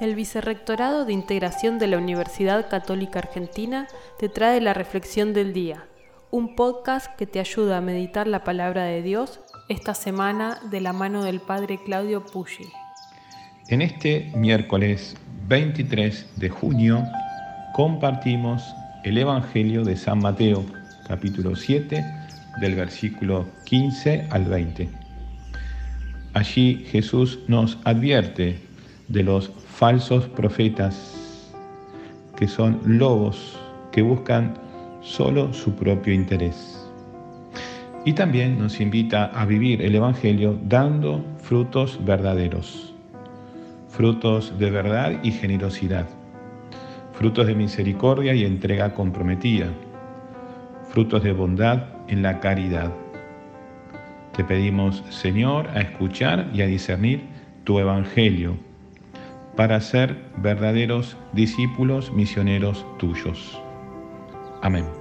El 0.00 0.14
Vicerrectorado 0.14 1.04
de 1.04 1.12
Integración 1.12 1.78
de 1.78 1.86
la 1.86 1.98
Universidad 1.98 2.70
Católica 2.70 3.18
Argentina 3.18 3.86
te 4.18 4.30
trae 4.30 4.58
la 4.62 4.72
Reflexión 4.72 5.34
del 5.34 5.52
Día, 5.52 5.84
un 6.30 6.56
podcast 6.56 7.14
que 7.16 7.26
te 7.26 7.38
ayuda 7.38 7.76
a 7.76 7.80
meditar 7.82 8.26
la 8.26 8.42
palabra 8.42 8.84
de 8.84 9.02
Dios 9.02 9.40
esta 9.68 9.92
semana 9.92 10.58
de 10.70 10.80
la 10.80 10.94
mano 10.94 11.22
del 11.22 11.40
Padre 11.40 11.78
Claudio 11.84 12.24
Puggi. 12.24 12.64
En 13.68 13.82
este 13.82 14.32
miércoles 14.34 15.18
23 15.48 16.30
de 16.36 16.48
junio 16.48 17.04
compartimos 17.74 18.74
el 19.04 19.18
Evangelio 19.18 19.84
de 19.84 19.98
San 19.98 20.20
Mateo, 20.20 20.64
capítulo 21.06 21.54
7, 21.54 22.02
del 22.62 22.74
versículo 22.74 23.46
15 23.66 24.28
al 24.30 24.46
20. 24.46 24.88
Allí 26.32 26.86
Jesús 26.90 27.40
nos 27.48 27.76
advierte 27.84 28.69
de 29.10 29.24
los 29.24 29.50
falsos 29.66 30.26
profetas, 30.28 31.52
que 32.36 32.46
son 32.46 32.80
lobos 32.84 33.58
que 33.90 34.02
buscan 34.02 34.54
solo 35.02 35.52
su 35.52 35.74
propio 35.74 36.14
interés. 36.14 36.88
Y 38.04 38.12
también 38.12 38.58
nos 38.58 38.80
invita 38.80 39.26
a 39.34 39.44
vivir 39.44 39.82
el 39.82 39.96
Evangelio 39.96 40.58
dando 40.62 41.24
frutos 41.38 41.98
verdaderos, 42.04 42.94
frutos 43.88 44.56
de 44.58 44.70
verdad 44.70 45.18
y 45.24 45.32
generosidad, 45.32 46.06
frutos 47.12 47.48
de 47.48 47.56
misericordia 47.56 48.32
y 48.32 48.44
entrega 48.44 48.94
comprometida, 48.94 49.66
frutos 50.88 51.22
de 51.24 51.32
bondad 51.32 51.82
en 52.06 52.22
la 52.22 52.38
caridad. 52.38 52.92
Te 54.36 54.44
pedimos, 54.44 55.02
Señor, 55.10 55.68
a 55.74 55.80
escuchar 55.80 56.48
y 56.54 56.62
a 56.62 56.66
discernir 56.66 57.24
tu 57.64 57.80
Evangelio 57.80 58.69
para 59.56 59.80
ser 59.80 60.16
verdaderos 60.38 61.16
discípulos 61.32 62.12
misioneros 62.12 62.86
tuyos. 62.98 63.60
Amén. 64.62 64.99